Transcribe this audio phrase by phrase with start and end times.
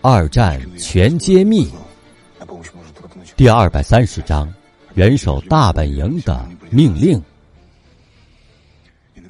[0.00, 1.68] 二战全揭秘，
[3.36, 4.50] 第二百三十章：
[4.94, 7.22] 元首大本营的命令。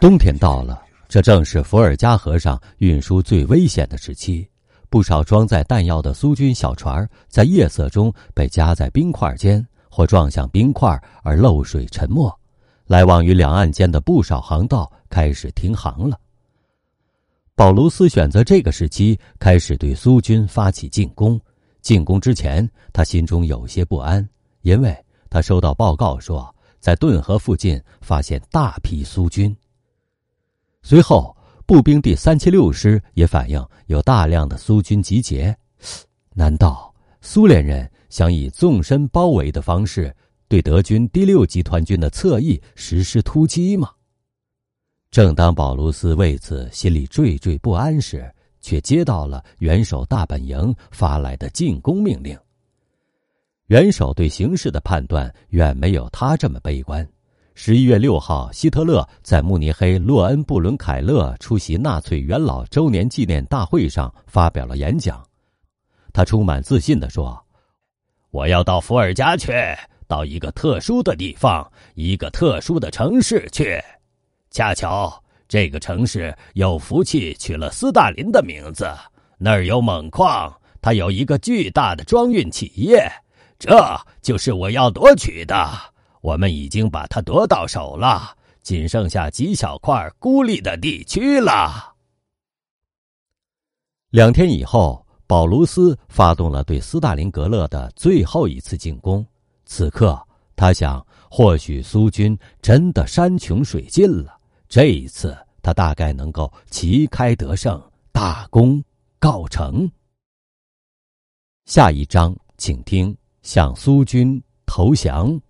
[0.00, 4.48] 冬天到了，这正是伏尔加河上运输最危险的时期。
[4.88, 12.32] 不少装载弹药的苏军小船在夜色中被夹在冰块间，或撞向冰块而漏水沉没。
[12.86, 16.16] 来往于两岸间的不少航道开始停航了。
[17.58, 21.40] 保卢斯选择这个时期开始对苏军发起进攻。
[21.82, 24.24] 进攻之前，他心中有些不安，
[24.62, 24.96] 因为
[25.28, 29.52] 他收到报告说，在顿河附近发现大批苏军。
[30.84, 31.36] 随后，
[31.66, 35.52] 步兵第三七六师也反映有大量的苏军集结。
[36.34, 40.14] 难道苏联人想以纵深包围的方式？
[40.46, 43.90] 对德军第六集团军的侧翼实施突击吗？
[45.10, 48.30] 正当保卢斯为此心里惴惴不安时，
[48.60, 52.38] 却接到了元首大本营发来的进攻命令。
[53.68, 57.06] 元首对形势的判断远没有他这么悲观。
[57.54, 65.24] 十一月六号，希特勒在慕尼黑洛恩布伦凯勒出席纳粹元老周年纪念大会上发表了演讲，
[66.12, 67.42] 他充满自信地说
[68.30, 69.52] ：“我要到伏尔加去。”
[70.06, 73.78] 到一个特殊的地方，一个特殊的城市去。
[74.58, 78.92] 恰巧这个城市有福气取了斯大林的名字，
[79.38, 83.08] 那儿有锰矿，它有一个巨大的装运企业，
[83.56, 83.78] 这
[84.20, 85.64] 就是我要夺取的。
[86.22, 91.94] 我们已经把它夺到手了，仅剩下几小块孤立的地区了。
[94.10, 99.24] 两天以后，保卢斯发动了对斯大林格勒的最后一次进攻。
[99.66, 100.20] 此刻，
[100.56, 104.36] 他想，或许苏军真的山穷水尽了。
[104.68, 108.84] 这一次，他大概能够旗开得胜，大功
[109.18, 109.90] 告成。
[111.64, 115.40] 下一章，请听：向苏军投降。